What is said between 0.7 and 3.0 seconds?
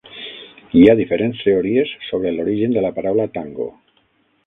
Hi ha diferents teories sobre l'origen de la